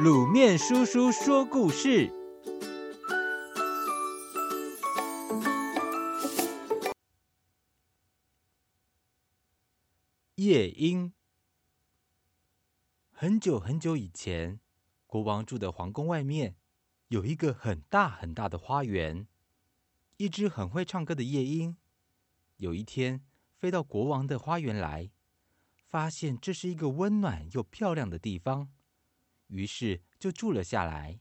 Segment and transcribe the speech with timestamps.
[0.00, 2.10] 卤面叔叔说故事：
[10.36, 11.12] 夜莺。
[13.10, 14.58] 很久很久以前，
[15.06, 16.56] 国王住的皇宫外面
[17.08, 19.28] 有一个很大很大的花园。
[20.16, 21.76] 一只很会唱歌的夜莺，
[22.56, 23.22] 有一天
[23.58, 25.10] 飞到国王的花园来，
[25.84, 28.70] 发现这是一个温暖又漂亮的地方。
[29.52, 31.20] 于是就住了下来。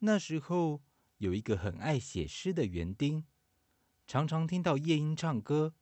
[0.00, 0.82] 那时候
[1.18, 3.24] 有一个很爱写诗的园丁，
[4.06, 5.74] 常常听到夜莺唱歌。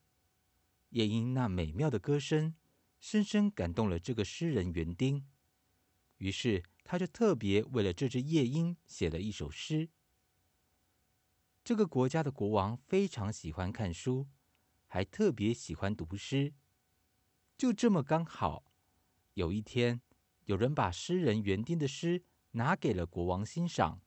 [0.91, 2.55] 夜莺那美妙的歌声，
[3.01, 5.27] 深深感动了这个诗人园丁。
[6.19, 9.89] 于是他就特别为了这只夜莺写了一首诗。
[11.65, 14.29] 这个国家的国王非常喜欢看书，
[14.87, 16.53] 还特别喜欢读诗。
[17.57, 18.65] 就这么刚好，
[19.33, 20.03] 有一天。
[20.47, 24.01] 有人把诗人园丁的诗拿给了国王欣赏。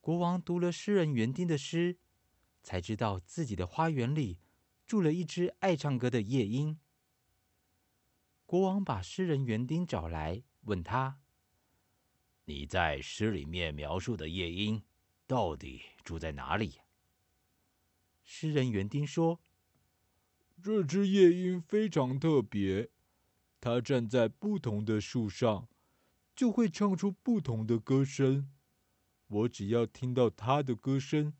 [0.00, 1.98] 国王读了诗人园丁的诗，
[2.62, 4.38] 才知道自己的花园里
[4.86, 6.78] 住了一只爱唱歌的夜莺。
[8.46, 11.20] 国王把诗人园丁找来，问他
[12.46, 14.82] ：“你在诗里面描述的夜莺，
[15.26, 16.80] 到底住在哪里？”
[18.24, 19.40] 诗人园丁说
[20.62, 22.90] ：“这只夜莺非常特别。”
[23.60, 25.68] 它站在不同的树上，
[26.34, 28.50] 就会唱出不同的歌声。
[29.26, 31.34] 我只要听到它的歌声，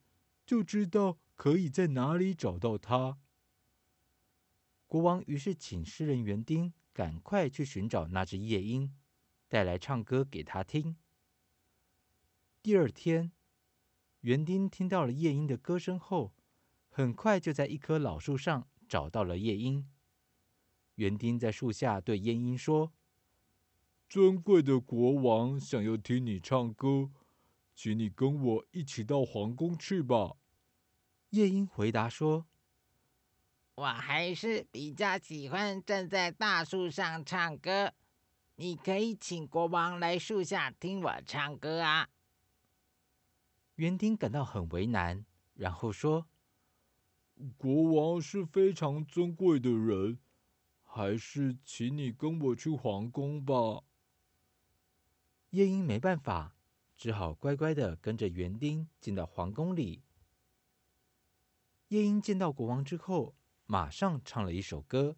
[0.44, 3.18] 就知道可以在哪里找到它。
[4.86, 8.92] 国王于是请诗人园丁赶快去寻找那只夜莺，
[9.48, 10.96] 带来唱歌给他听。
[12.62, 13.32] 第二天，
[14.20, 16.34] 园丁听到了夜莺的歌声后，
[16.90, 19.88] 很快就在一棵老树上找到了夜莺。
[20.96, 22.92] 园丁在树下对夜莺说
[24.08, 27.10] ：“尊贵的国王想要听你唱歌，
[27.74, 30.36] 请你跟我一起到皇宫去吧。”
[31.30, 32.46] 夜莺回答说
[33.76, 37.94] ：“我还是比较喜欢站在大树上唱歌，
[38.56, 42.08] 你可以请国王来树下听我唱歌啊。”
[43.76, 46.26] 园丁感到很为难，然后说
[47.56, 50.18] ：“国王是非常尊贵的人。”
[50.92, 53.84] 还是请你跟我去皇宫吧。
[55.50, 56.56] 夜莺没办法，
[56.96, 60.02] 只好乖乖的跟着园丁进到皇宫里。
[61.88, 63.36] 夜莺见到国王之后，
[63.66, 65.16] 马上唱了一首歌。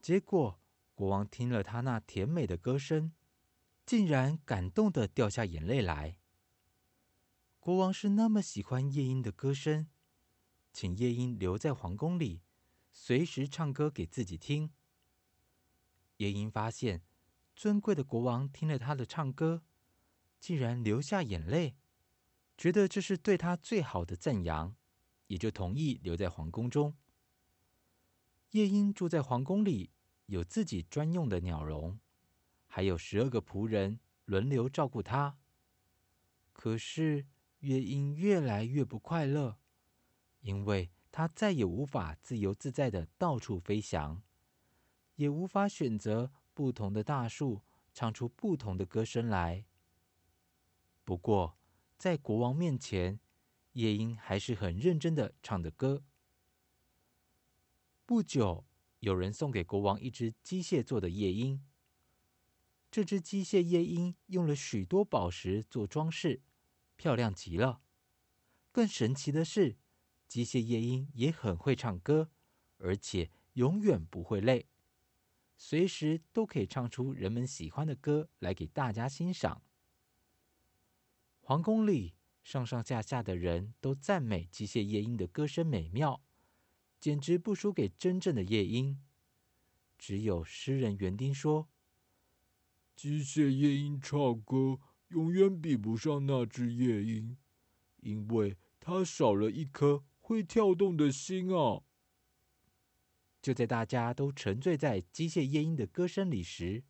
[0.00, 0.58] 结果
[0.94, 3.12] 国王听了他那甜美的歌声，
[3.84, 6.16] 竟然感动的掉下眼泪来。
[7.58, 9.88] 国王是那么喜欢夜莺的歌声，
[10.72, 12.40] 请夜莺留在皇宫里。
[13.02, 14.74] 随时唱歌给自己听。
[16.18, 17.02] 夜莺发现，
[17.56, 19.62] 尊贵的国王听了他的唱歌，
[20.38, 21.76] 竟然流下眼泪，
[22.58, 24.76] 觉得这是对他最好的赞扬，
[25.28, 26.94] 也就同意留在皇宫中。
[28.50, 29.92] 夜莺住在皇宫里，
[30.26, 31.98] 有自己专用的鸟笼，
[32.66, 35.38] 还有十二个仆人轮流照顾他。
[36.52, 37.26] 可是，
[37.60, 39.58] 夜莺越来越不快乐，
[40.42, 44.22] 因为，他再也无法自由自在的到处飞翔，
[45.16, 47.60] 也无法选择不同的大树
[47.92, 49.66] 唱出不同的歌声来。
[51.04, 51.58] 不过，
[51.98, 53.20] 在国王面前，
[53.72, 56.02] 夜莺还是很认真的唱着歌。
[58.06, 58.64] 不久，
[59.00, 61.62] 有人送给国王一只机械做的夜莺。
[62.90, 66.40] 这只机械夜莺用了许多宝石做装饰，
[66.96, 67.82] 漂亮极了。
[68.72, 69.76] 更神奇的是，
[70.30, 72.30] 机械夜莺也很会唱歌，
[72.78, 74.68] 而且永远不会累，
[75.56, 79.60] 随时都可以唱出人们喜欢的歌来给大家欣赏。
[81.40, 82.14] 皇宫里
[82.44, 86.22] 上上下下的人都赞美机械夜莺的歌声美妙，
[87.00, 89.02] 简直不输给真正的夜莺。
[89.98, 91.68] 只有诗人园丁说
[92.94, 94.78] ：“机械夜莺唱歌
[95.08, 97.36] 永远比不上那只夜莺，
[97.96, 101.82] 因为它少了一颗。”会跳动的心啊！
[103.42, 106.84] 就在大家都沉醉在机械夜莺的歌声里时，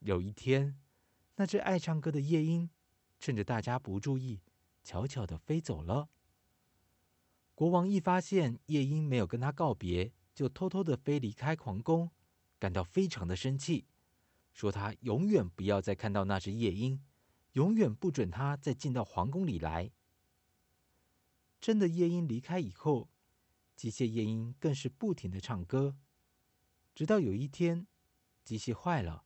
[0.00, 0.78] 有一天，
[1.36, 2.68] 那只爱唱歌的夜莺
[3.18, 4.42] 趁着大家不注意，
[4.84, 6.10] 悄悄的飞走了。
[7.54, 12.10] 国王一发现夜莺没有跟他告别，就偷偷的飞离开皇宫，
[12.58, 13.86] 感到非常的生气，
[14.52, 17.02] 说他永远不要再看到那只夜莺，
[17.52, 19.90] 永远不准他再进到皇宫里来。
[21.62, 23.08] 真的夜莺离开以后，
[23.76, 25.96] 机械夜莺更是不停的唱歌，
[26.92, 27.86] 直到有一天，
[28.44, 29.22] 机器坏了，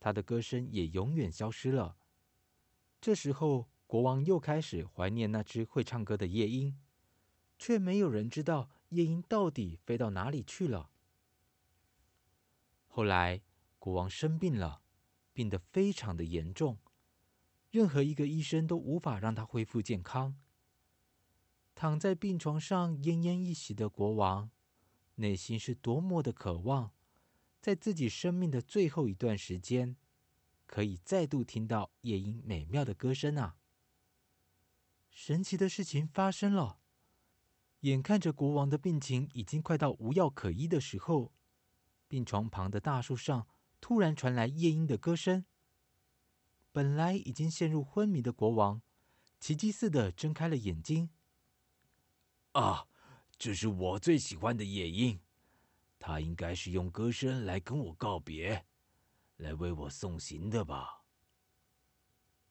[0.00, 1.96] 他的歌声也永远消失了。
[3.00, 6.80] 这时候，国王又开始怀念那只会唱歌的夜莺，
[7.56, 10.90] 却没有人知道夜莺到底飞到哪里去了。
[12.88, 13.40] 后来，
[13.78, 14.82] 国王生病了，
[15.32, 16.78] 病得非常的严重，
[17.70, 20.36] 任何一个医生都无法让他恢复健康。
[21.82, 24.52] 躺在病床上奄奄一息的国王，
[25.16, 26.92] 内心是多么的渴望，
[27.60, 29.96] 在自己生命的最后一段时间，
[30.64, 33.56] 可以再度听到夜莺美妙的歌声啊！
[35.10, 36.78] 神奇的事情发生了，
[37.80, 41.32] 眼看着国王的病情已经快到无药可医的时候，
[42.06, 43.48] 病床旁的大树上
[43.80, 45.44] 突然传来夜莺的歌声。
[46.70, 48.80] 本来已经陷入昏迷的国王，
[49.40, 51.10] 奇迹似的睁开了眼睛。
[52.52, 52.86] 啊，
[53.38, 55.18] 这是我最喜欢的夜莺，
[55.98, 58.66] 它应该是用歌声来跟我告别，
[59.36, 61.02] 来为我送行的吧。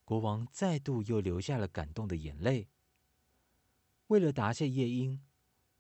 [0.04, 2.68] 国王再度又流下了感动的眼泪。
[4.08, 5.24] 为了答谢夜莺，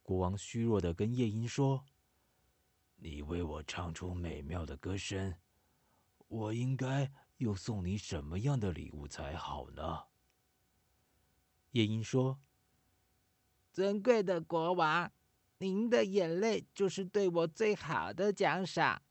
[0.03, 1.83] 国王虚弱的跟夜莺说
[2.97, 5.35] ：“你为我唱出美妙的歌声，
[6.27, 10.03] 我应该又送你什么样的礼物才好呢？”
[11.71, 12.39] 夜莺说。
[13.71, 15.09] 尊贵的国王，
[15.59, 19.01] 您的眼泪就是对我最好的奖赏。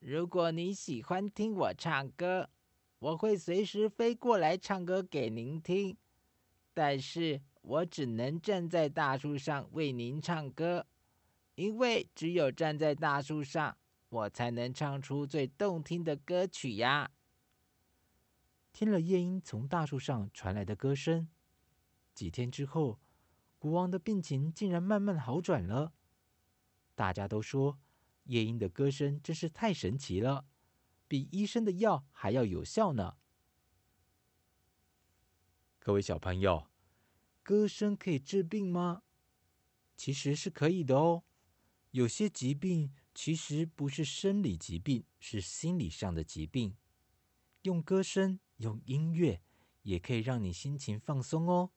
[0.00, 2.50] 如果你喜欢听我唱歌，
[2.98, 5.96] 我会随时飞过来唱歌给您听。
[6.74, 10.86] 但是我只能站在大树上为您唱歌，
[11.54, 13.78] 因为只有站在大树上，
[14.10, 17.10] 我才能唱出最动听的歌曲呀。
[18.72, 21.28] 听了夜莺从大树上传来的歌声，
[22.12, 22.98] 几天之后。
[23.64, 25.94] 国王的病情竟然慢慢好转了，
[26.94, 27.80] 大家都说
[28.24, 30.44] 夜莺的歌声真是太神奇了，
[31.08, 33.16] 比医生的药还要有效呢。
[35.78, 36.66] 各位小朋友，
[37.42, 39.02] 歌声可以治病吗？
[39.96, 41.24] 其实是可以的哦。
[41.92, 46.76] 有些疾病其实不是生理疾病，是心理上的疾病。
[47.62, 49.40] 用歌声、用音乐，
[49.84, 51.70] 也可以让你心情放松哦。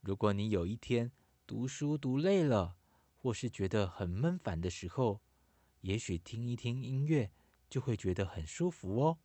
[0.00, 1.12] 如果你有一天
[1.46, 2.76] 读书读累了，
[3.16, 5.20] 或是觉得很闷烦的时候，
[5.80, 7.30] 也许听一听音乐
[7.68, 9.18] 就会觉得很舒服哦。